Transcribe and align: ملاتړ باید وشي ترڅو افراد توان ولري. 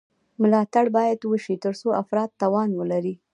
ملاتړ 0.41 0.85
باید 0.97 1.19
وشي 1.31 1.55
ترڅو 1.63 1.87
افراد 2.01 2.29
توان 2.41 2.69
ولري. 2.79 3.15